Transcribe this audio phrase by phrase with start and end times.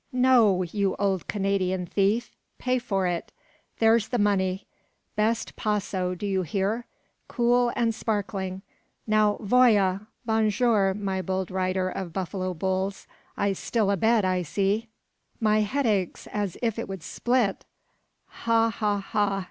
[0.11, 2.31] "No, you old Canadian thief!
[2.57, 3.31] Pay for it.
[3.77, 4.65] There's the money.
[5.15, 6.87] Best Paso, do you hear?
[7.27, 8.63] cool and sparkling.
[9.05, 10.07] Now, voya!
[10.25, 13.05] Bon jour, my bold rider of buffalo bulls
[13.37, 14.87] I still abed, I see."
[15.39, 17.63] "My head aches as if it would split."
[18.25, 19.39] "Ha, ha, ha!